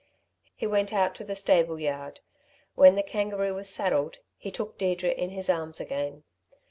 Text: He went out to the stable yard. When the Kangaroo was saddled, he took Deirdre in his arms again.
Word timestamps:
He 0.55 0.65
went 0.65 0.91
out 0.91 1.13
to 1.13 1.23
the 1.23 1.35
stable 1.35 1.79
yard. 1.79 2.21
When 2.73 2.95
the 2.95 3.03
Kangaroo 3.03 3.53
was 3.53 3.69
saddled, 3.69 4.17
he 4.35 4.49
took 4.49 4.75
Deirdre 4.79 5.11
in 5.11 5.29
his 5.29 5.47
arms 5.47 5.79
again. 5.79 6.23